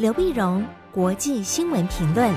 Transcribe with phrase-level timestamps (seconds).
[0.00, 2.32] 刘碧荣，国际新闻评论。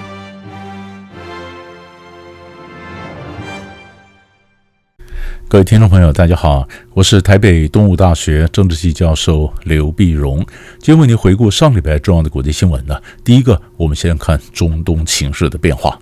[5.48, 10.46] 各位听众朋友，大家好，我是台北东吴大学政治系教授刘碧荣。
[10.78, 12.99] 今天为您回顾上礼拜重要的国际新闻呢。
[13.23, 15.98] 第一个，我们先看中东情势的变化。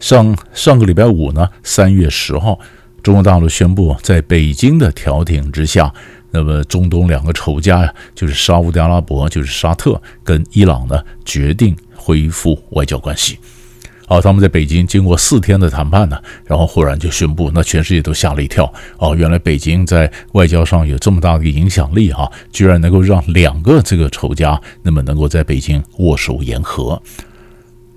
[0.00, 2.58] 上上个礼拜五呢，三月十号，
[3.02, 5.92] 中国大陆宣布，在北京的调停之下，
[6.36, 13.38] 那么中东两个仇家呀，就是沙乌地阿拉伯，就是沙特跟伊朗呢，决定恢复外交关系。
[14.06, 18.70] 好，他们在北京经过四天的谈判呢，然后忽然就宣布，那全世界都吓了一跳。
[18.98, 27.02] 哦，原来北京在外交上有这么大的影响力啊，居然能够让两个这个仇家那么能够在北京握手言和，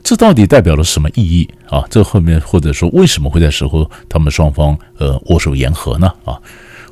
[0.01, 1.83] 这到底代表了什么意义啊？
[1.89, 6.11] 这后面或者说为什么会在时候他们双方呃握手言和呢？
[6.23, 6.39] 啊，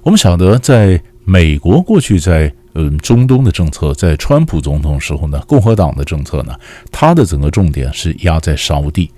[0.03, 2.51] 我们晓得在美国过去在。
[2.79, 6.53] 嗯，中东的政策在川普总统时候呢，共和党的政策呢，
[6.91, 9.09] 他的整个重点是压在沙乌地，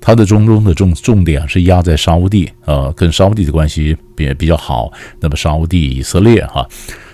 [0.00, 4.92] 他的中东的重重点是压在沙乌地，呃，跟沙乌地的关系也比较好。
[5.18, 6.64] 那么沙乌地、以色列哈，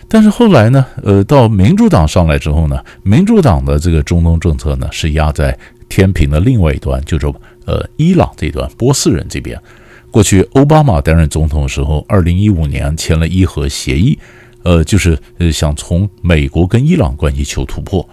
[0.06, 5.58] 但是后来呢，呃，到民主党上来之后呢，民主党的这个中东政策呢，是压在
[5.88, 7.26] 天平的另外一端，就是
[7.64, 9.58] 呃伊朗这一端，波斯人这边。
[10.10, 14.18] 过去奥巴马担任总统的时候，二零一五年签了伊核协议。
[14.62, 18.06] 呃，就是呃，想从美国跟伊朗关系求突破。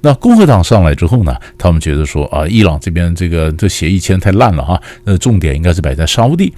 [0.00, 6.52] 那共和党上来之后呢，他们觉得说啊，伊朗这边这个这协议签太烂了哈，那重点应该是摆在沙乌地。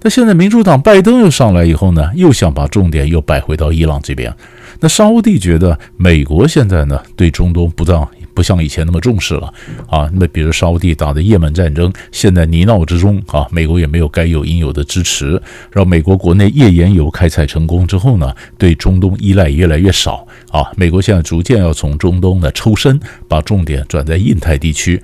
[0.00, 4.32] 那现在民主党拜登又上来以后呢，又想把重点又摆回到伊朗这边。
[4.78, 8.08] 那沙乌地觉得美国现在呢，对中东不当。
[8.34, 9.52] 不像以前那么重视了
[9.88, 10.10] 啊。
[10.12, 15.30] 那么，比如沙乌地打的也门战争，现在泥淖之中啊，美国也没有该有应有的支持。
[15.70, 20.70] 然后美国国内页岩油开采成功之后呢，对中东依赖越来越少啊。
[20.76, 25.00] 美国现在逐渐要从中东呢抽身，把重点转在印太地区。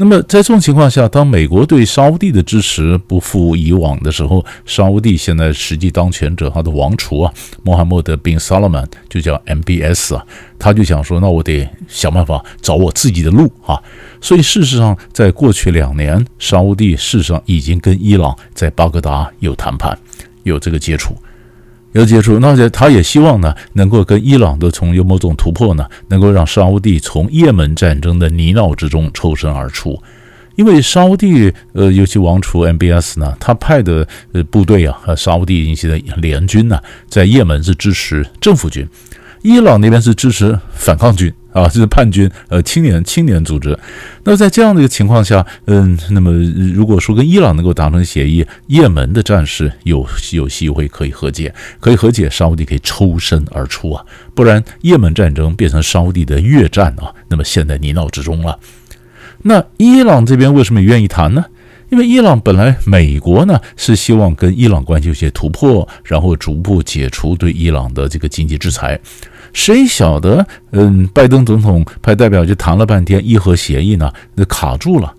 [0.00, 10.24] 那么在这种情况下，当美国对沙乌地的支持不复以往的时候，沙乌地现在实际当权者他的王储啊，穆罕默德·宾·萨勒曼就叫 MBS 啊，
[10.56, 13.76] 他就想说，那我得想办法找我自己的路啊。
[14.20, 19.98] 所以事实上，在过去两年，沙乌地事实上已经跟伊朗在巴格达有谈判，
[20.44, 21.12] 有这个接触。
[21.92, 30.00] 要接触，那他也希望呢，能够跟伊朗的从有某种突破呢，能够让沙乌地从也门战争的泥淖之中抽身而出。
[30.56, 38.86] 因为沙乌地，呃，尤其王储 MBS 呢，他派的呃部队啊，和沙乌地引起的联军呢，在也门是支持政府军，
[39.42, 41.32] 伊朗那边是支持反抗军。
[41.50, 43.76] 啊，这 是叛军，呃，青年青年组织。
[44.22, 46.30] 那在这样的一个情况下，嗯，那么
[46.74, 54.04] 如果说跟伊朗能够达成协议，也门的战事有有机会可以和解，可以和解，沙乌地可以抽身而出啊，
[54.34, 58.56] 不然也门战争变成沙乌地的越战啊，那么陷在泥淖之中了。
[59.42, 61.44] 那伊朗这边为什么愿意谈呢？
[61.90, 68.98] 因为伊朗本来美国呢是希望跟伊朗关系有些突破，然后逐步解除对伊朗的这个经济制裁。
[69.54, 70.46] 谁晓得？
[70.72, 75.14] 嗯，拜登总统派代表就谈了半天，伊核协议呢，那卡住了，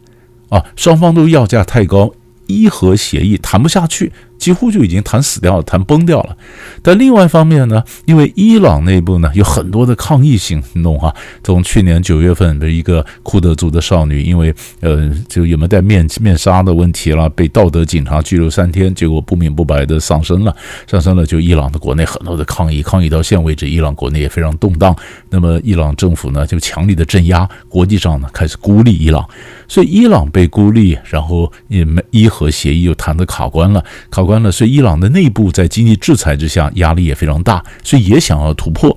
[0.50, 2.14] 啊，双方都要价太高，
[2.46, 4.12] 伊核协议谈不下去。
[4.40, 6.36] 几乎就已经谈死掉了，谈崩掉了。
[6.82, 11.14] 但另外一方面呢，因为伊朗内部呢有很多的抗议行动哈，
[11.44, 20.56] 从去年九月份的一个库德族的少女，因为呃就有没有戴面面纱的问题了，被道德警察拘留三天，结果不明不白的丧生了，
[20.88, 21.26] 丧生了。
[21.26, 24.96] 就伊朗的国内很多的抗议，抗议到现为止，伊朗国内也非常动荡。
[25.30, 29.28] 那么伊朗政府呢就强力的镇压，国际上呢开始孤立伊朗，
[29.68, 34.29] 所以伊朗被孤立，然后也没伊核协议又谈得卡关了，卡。
[34.30, 38.96] 关了，所以伊朗的内部在经济制裁之下压力也非常大，所以也想要突破。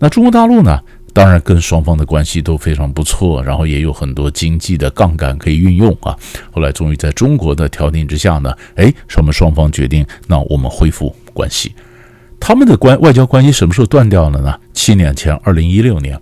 [0.00, 0.80] 那中国大陆呢？
[1.12, 6.14] 当然跟双方的关系都非常不错，然后也有很多经济的杠杆可以运用啊。
[6.50, 11.72] 后来终于在中国的调停之下呢，哎，我们双方决定，那我们恢复关系。
[12.38, 14.58] 他们的关外交关系什么时候断掉了呢？
[14.74, 16.20] 七年前，二零一六年。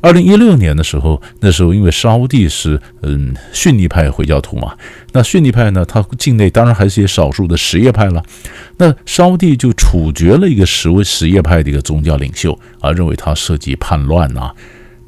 [0.00, 4.74] 二零一六年的时候，那时候因为沙乌地是嗯逊尼派回教徒嘛，
[5.12, 8.22] 那逊尼派呢，他境内当然还是些少数的什叶派了。
[8.76, 14.50] 那沙乌地就处决了一个什为什叶派的一个宗教领袖，啊，认为他涉及叛乱呐。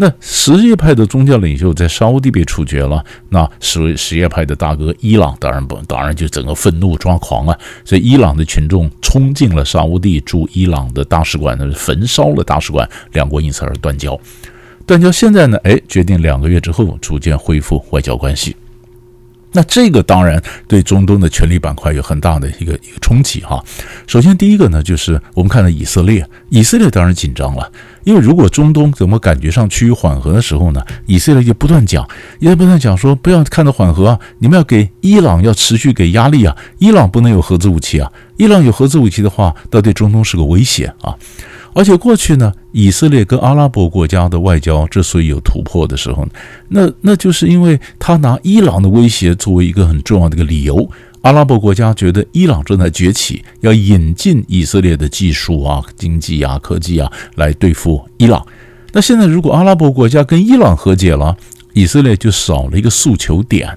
[0.00, 7.58] 那什叶派的宗教领袖在沙乌地被处决了，那什为什叶派的大哥伊朗当然不，当然就整个愤怒抓狂了。
[7.84, 14.16] 所以伊朗的群众冲进了沙乌地驻伊朗的大使馆，那焚烧了大使馆，两国因此而断交。
[14.88, 15.58] 断交现在呢？
[15.64, 18.56] 哎，决定两个月之后逐渐恢复外交关系。
[19.52, 23.62] 那这个当然对中东的权力板块有很大的一个一个冲击哈。
[24.06, 27.70] 首先第一个呢，就是我们看到以色列，以色列当然紧张了，
[28.04, 32.06] 因为如果中东怎么感觉上趋于缓和的时候呢，以色列就不断讲，
[32.40, 41.14] 也不断讲说不要看到缓和啊，你们要给伊朗要持续给压力啊，伊朗不能有核子武器啊，伊朗有核子武器的话，那对中东是个威胁啊。
[41.72, 46.26] 而且过去呢，以色列跟阿拉伯国家的外交之所以有突破的时候，
[46.68, 50.88] 那那就是因为他拿伊朗的威胁作为一个很重要的一个理由。
[51.22, 58.44] 阿拉伯国家觉得伊朗正在崛起，要引进以色列的技术啊、经济啊、科技啊来对付伊朗。
[58.92, 61.36] 那现在如果阿拉伯国家跟伊朗和解了，
[61.74, 63.76] 以色列就少了一个诉求点，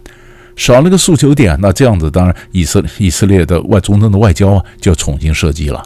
[0.56, 5.84] 少了一个诉求点，那这样子当然以色以色列的外中东的外交啊就要重新设计了。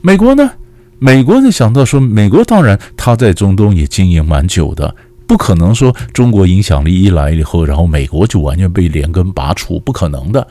[0.00, 0.50] 美国呢？
[0.98, 4.94] 美国人想到说，美国当然他在中东也经营蛮久的，
[5.26, 10.46] 不可能说中国影响力一来以后，然后美国就完全被连根拔除，不可能的。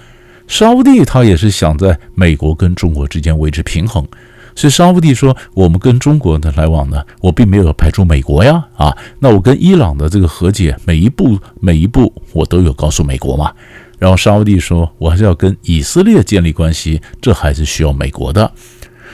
[0.47, 4.07] 沙乌地他也是想在美国跟中国之间维持平衡，
[4.55, 13.51] 所以沙乌地说，我们跟中国的来往呢，我并没有排除美国呀，啊，那我跟伊朗的这个和解，每一步每一步我都有告诉美国嘛。
[13.97, 18.51] 然后沙乌地说，我还是要跟以色列建立关系，这还是需要美国的。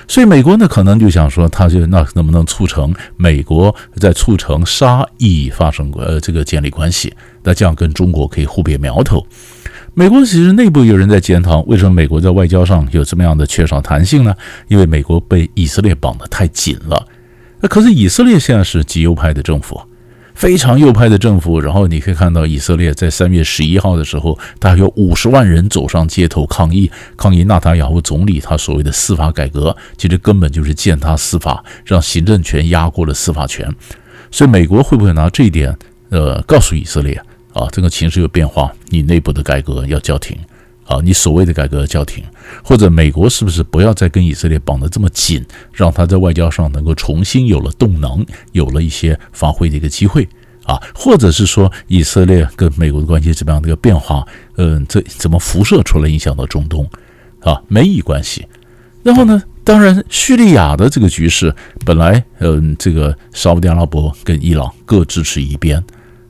[0.08, 7.14] 所以美国呢，可能就想说，他就那能不能促成美国在促成沙伊发生呃这个建立关系？
[7.44, 9.26] 那这样跟中国可以互别苗头。
[9.94, 14.34] 美国其实内部有人在检讨，为什么美国在外交上有这么样的缺少弹性呢？
[14.68, 17.08] 因为美国被以色列绑得太紧了。
[17.60, 19.82] 那可是以色列现在是极右派的政府。
[20.42, 33.72] 非常右派的政府，然后你可以看到以色列在三月十一号的时候，大概有五十万人走上街头抗议，抗议纳塔亚胡总理他所谓的司法改革，其实根本就是践踏司法，让行政权压过了司法权。
[34.32, 35.78] 所以美国会不会拿这一点，
[36.10, 37.22] 呃，告诉以色列
[37.54, 40.36] 啊，这个情势有变化，你内部的改革要叫停。
[40.86, 42.24] 啊，你所谓的改革叫停，
[42.64, 50.28] 或者美国是不是不要再跟以色列绑得这么紧，让他在外交上能够重新有了动能，有了一些发挥的一个机会
[50.66, 50.82] 啊？
[50.94, 54.26] 或者是说以色列跟美国的关系怎么样的一个变化？
[54.58, 56.90] 嗯，这怎么辐射出来影响到中东？
[57.40, 58.46] 啊，美以关系。
[59.04, 61.56] 然后呢，当然叙利亚的这个局势
[61.86, 65.82] 本来，嗯，这个沙乌地阿拉伯跟伊朗各支持一边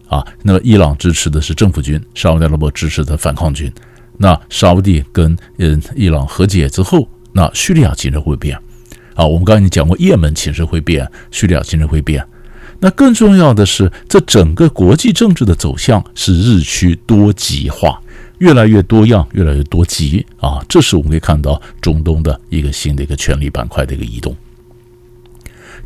[0.07, 3.69] 啊，那么伊朗支持的是政府军，沙乌地阿拉伯支持的反抗军。
[4.17, 8.57] 那沙乌地跟嗯伊朗和解之后，那叙利亚情势会变
[9.15, 9.25] 啊。
[9.25, 12.25] 我们刚才已经讲过，也门情势会变，叙利亚情势会变。
[12.79, 18.01] 那更重要的是，这整个国际政治的走向是日趋多极化，
[18.39, 20.63] 越来越多样，越来越多极啊。
[20.67, 24.35] 这是我们可以看到中东的一个新的一个权力板块的一个移动。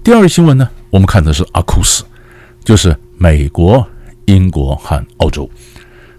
[0.03, 2.03] 第二个新闻呢，我们看的是阿库斯，
[2.63, 3.85] 就是美国、
[4.25, 5.49] 英国和澳洲。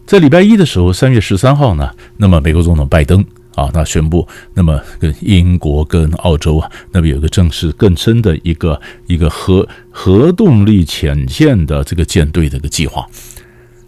[0.06, 3.24] 在礼拜一的时候，三月十三号呢，那么美国总统拜登
[3.56, 13.04] 啊，他宣布，那么跟英国跟澳洲啊，那么有一个正式更深的一个一个核核动力潜舰的这个舰队的一个计划。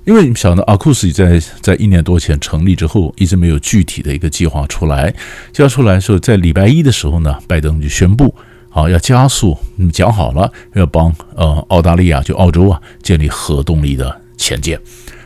[0.07, 5.15] 因为你晓得，阿库斯在在一年多前成立之后，一直没有具体的一个计划出来。
[5.53, 8.35] 交出来的时候，在礼拜一的时候呢，拜登就宣布，
[8.71, 14.81] 啊，要加速，嗯，讲好了，要帮呃澳大利亚就澳洲啊建立核动力的潜舰。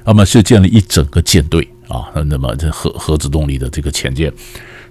[0.05, 4.33] 那么是建立一整个舰队啊，那么这核核子动力的这个潜舰，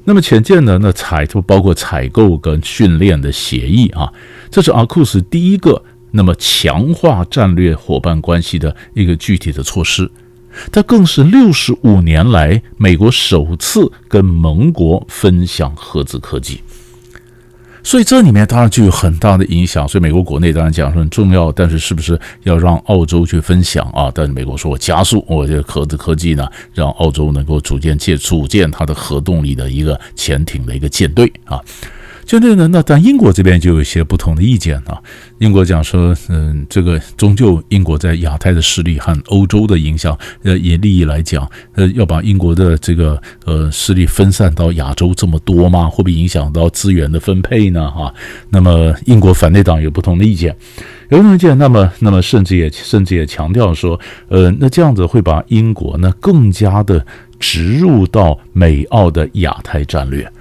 [0.05, 4.09] 那么潜舰呢，那采就包括采购跟训练的协议啊，
[4.49, 10.09] 这是阿库斯第一个那么强化战略伙伴关系的一个具体的措施，
[10.71, 16.61] 它更是六十五年来美国首次跟盟国分享核子科技。
[17.83, 24.11] 所以这里面当然就有很大的影响，所以美国国内当然讲说很重要，但是是不是要让澳洲去分享啊？
[24.13, 31.59] 但是美国说我加速我这个核子科技呢，让澳洲能够组建建组建它的核动力的一个潜艇的一个舰队啊。
[32.31, 34.97] 就那个，那但英国这边就有一些不同的意见啊。
[35.39, 45.89] 英国讲说，嗯，这个终究英国在亚太的势力和欧洲的影响，呃，以利益来讲，呃，要把英国的这个呃势力分散到亚洲这么多吗？
[45.89, 47.91] 会不会影响到资源的分配呢？
[47.91, 48.13] 哈，
[48.49, 50.55] 那么英国反对党有不同的意见，
[51.09, 57.05] 有不同意见，那么那么甚至也甚至也强调说，呃，那这样子会把英国呢更加的
[57.41, 60.31] 植入到美澳的亚太战略。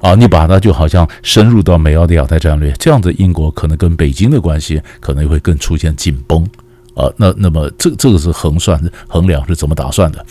[0.00, 6.42] 啊，你把它就好像深入到美澳的亚太战略，这样子英国可能跟北京的关系可能会更出现紧绷
[6.94, 7.10] 啊。
[7.16, 10.24] 那那么这这个是衡算衡量是怎么打算的？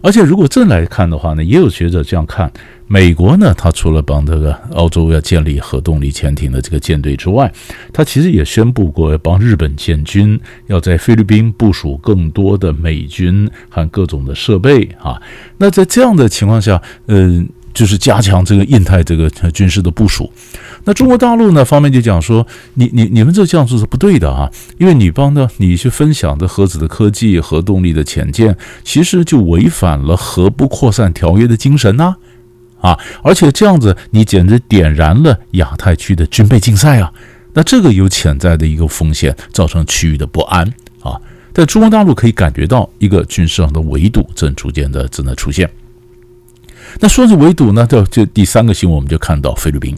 [0.00, 2.48] 而且如果这来看的话呢，也有学者这样看：
[2.86, 7.52] 美国呢，它除了帮这个澳洲要建立核动力潜艇的这个舰队之外，
[7.92, 15.20] 它其实也宣布过要帮日本建军，要在菲律宾部署更多的美军和各种的设备啊。
[15.56, 17.48] 那在这样的情况下，嗯、
[17.78, 20.28] 就是加强这个印太这个军事的部署。
[20.82, 22.44] 那中国大陆呢方面就讲说，
[22.74, 32.16] 你你你们这这样做是不对的啊，因为你帮的你去分享的核子的科技、核动力的潜舰，其实就违反了核不扩散条约的精神呐，
[32.80, 37.12] 啊，而且这样子你简直点燃了亚太区的军备竞赛啊，
[37.52, 40.66] 那这个有潜在的一个风险，造成区域的不安
[41.00, 41.14] 啊。
[41.54, 45.70] 在中国大陆可以感觉到一个军事上的围堵正逐渐的正在出现。
[47.00, 49.96] 那说是围堵呢，就就第三个新闻，我们就看到菲律宾，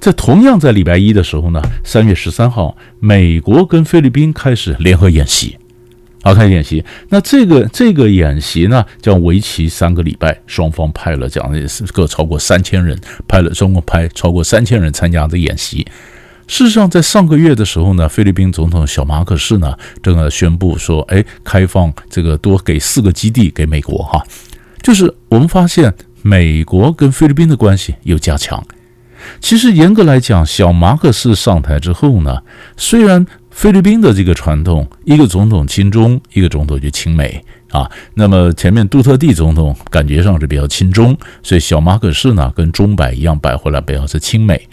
[0.00, 5.56] 在同样在礼拜一的时候呢，三月十三号，美国跟菲律宾开始联合演习，
[6.24, 6.84] 好，开始演习。
[7.08, 12.98] 那这个这个演习呢，将为期三个礼拜，双方派了讲的是各超过三千人，
[13.28, 15.86] 派了总共派超过三千人参加的演习。
[16.48, 19.72] 事实上，在上个月的时候呢，菲律宾总统小马可斯呢，
[20.02, 24.20] 正在宣布说，哎，开放这个多给四个基地给美国哈，
[24.82, 25.94] 就是我们发现。
[26.26, 28.64] 美国跟菲律宾的关系又加强。
[29.40, 32.38] 其实严格来讲，小马克思上台之后呢，
[32.78, 37.90] 虽然菲律宾的这个传统，一个总统亲中，一个总统就亲美啊。
[38.14, 44.66] 那么前面杜特地总统感觉上是比较亲中，所以小马克思呢跟钟摆一样摆回来，比较是亲美。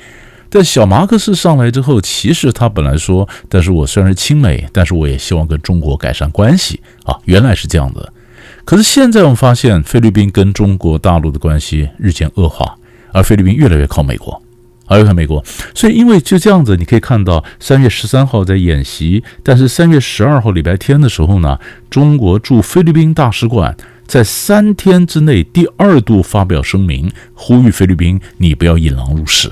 [0.49, 7.17] 但小马克思上来之后，其实他本来说，但是我虽然是亲美，但是我也希望跟中国改善关系啊。
[7.25, 8.13] 原来是这样的。
[8.63, 12.75] 可是现在我们发现，菲律宾跟中国大陆的关系日渐恶化，
[13.11, 14.41] 而菲律宾越来越靠美国，
[14.89, 15.43] 越来越靠美国。
[15.73, 23.75] 所以，因为就这样子，你可以看到三月十三号在演习，但是三月十二号礼拜天的时候呢，中国驻菲律宾大使馆
[24.05, 29.51] 在三天之内第二度发表声明，呼吁菲律宾你不要引狼入室。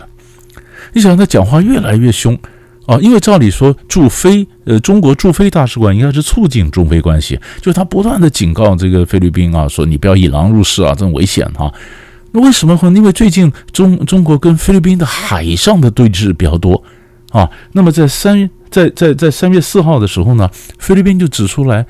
[0.94, 2.38] 你想他讲话越来越凶。
[2.90, 11.74] 啊，因为照理说驻菲呃中国驻菲大使馆应该是促进中非关系，就是他不断的警告这个菲律宾啊，说你不要引狼入室啊，这种危险哈、啊。
[12.32, 12.88] 那为什么会？
[12.90, 16.84] 因为最近中中国跟菲律宾的海上的对峙比较多
[17.30, 17.48] 啊。
[17.74, 21.86] 那么在三在在在三月四号的时候呢，菲律宾就指出来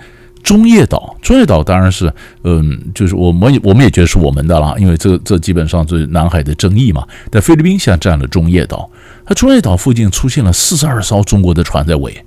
[0.49, 2.11] 中业岛，中业岛当然是
[2.43, 7.07] 嗯，就是我们我们也觉得是我们的啦，因为这这基本上是南海的争议嘛。
[7.29, 8.89] 但菲律宾现在占了中业岛。
[9.27, 12.25] 它中业岛附近出现了四十二艘中国的船在围，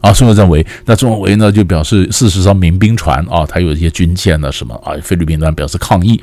[0.00, 6.22] 啊，中国在围，那中国围呢就表示四十艘民兵船啊，它有一些军舰呢什么啊，菲律宾当然表示抗议。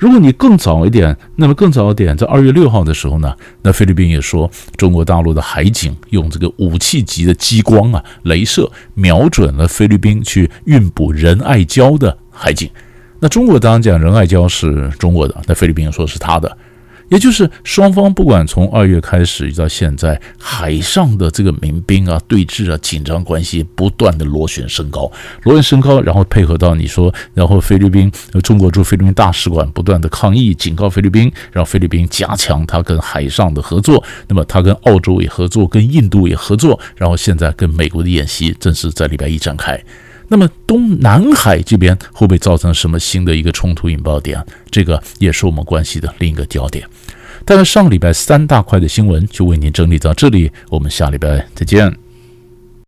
[0.00, 12.70] 如果你更早一点，那么更早一点，在二月六号的时候呢，那菲律宾也说中国大陆的海警用这个武器级的激光啊，镭射瞄准了菲律宾去运补仁爱礁的海警。
[13.18, 16.56] 那中国当然讲仁爱礁是中国的，那菲律宾说是他的。
[17.10, 25.10] 也就是双方不管从二月开始到现在，海上的这个民兵啊对峙啊紧张关系不断的螺旋升高，
[25.42, 28.10] 螺旋升高，然后配合到你说，然后菲律宾
[28.42, 39.82] 中国驻菲律宾大使馆不断的抗议警告菲律宾，让菲律宾加强他跟海上的合作，那么他跟澳洲也合作，跟印度也合作，然后现在跟美国的演习正式在礼拜一展开。
[40.32, 44.40] 那么东南海这边会不会造成什么新的一个冲突引爆点？
[44.70, 46.86] 这个也是我们关系的另一个焦点。
[47.44, 52.09] 但是上礼拜三大块的新闻就为您整理到这里，我们下礼拜再见。